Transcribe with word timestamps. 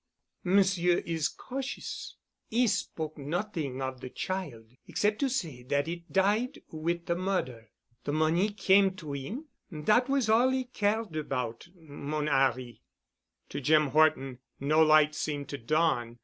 "Monsieur 0.45 1.03
is 1.05 1.27
cautious. 1.29 2.15
'E 2.49 2.65
spoke 2.65 3.19
not'ing 3.19 3.83
of 3.83 3.99
de 3.99 4.09
child, 4.09 4.71
except 4.87 5.19
to 5.19 5.29
say 5.29 5.61
dat 5.61 5.87
it 5.87 6.11
died 6.11 6.59
wit' 6.71 7.05
de 7.05 7.13
mother. 7.13 7.69
De 8.05 8.11
money 8.11 8.49
came 8.49 8.95
to 8.95 9.13
'im. 9.15 9.45
Dat 9.83 10.09
was 10.09 10.27
all 10.27 10.51
'e 10.55 10.63
cared 10.63 11.15
about, 11.15 11.67
mon 11.75 12.27
'Arry." 12.27 12.81
To 13.49 13.61
Jim 13.61 13.89
Horton 13.89 14.39
no 14.59 14.81
light 14.81 15.13
seemed 15.13 15.47
to 15.49 15.59
dawn. 15.59 16.17